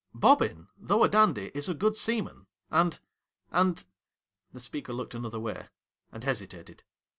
'Bobbin, 0.25 0.67
though 0.79 1.03
a 1.03 1.07
dandy, 1.07 1.51
is 1.53 1.69
a 1.69 1.75
good 1.75 1.95
seaman, 1.95 2.47
and— 2.71 2.99
and.' 3.51 3.85
The 4.51 4.59
speaker 4.59 4.93
looked 4.93 5.13
another 5.13 5.39
way, 5.39 5.67
and 6.11 6.23
hesitated. 6.23 6.81